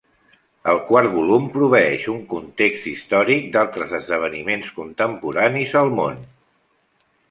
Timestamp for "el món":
5.89-6.23